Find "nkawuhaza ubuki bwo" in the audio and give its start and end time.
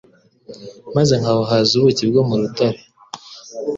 1.21-2.21